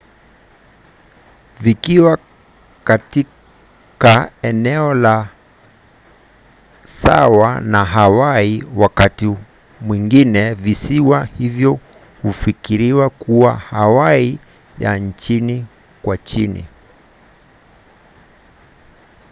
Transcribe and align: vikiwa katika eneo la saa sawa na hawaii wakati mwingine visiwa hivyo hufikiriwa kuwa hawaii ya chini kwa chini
vikiwa 1.59 2.17
katika 2.83 4.31
eneo 4.41 4.93
la 4.93 5.27
saa 6.83 7.11
sawa 7.11 7.59
na 7.61 7.85
hawaii 7.85 8.63
wakati 8.75 9.35
mwingine 9.81 10.53
visiwa 10.53 11.25
hivyo 11.25 11.79
hufikiriwa 12.21 13.09
kuwa 13.09 13.53
hawaii 13.57 14.39
ya 14.79 15.11
chini 15.15 15.65
kwa 16.01 16.17
chini 16.17 16.65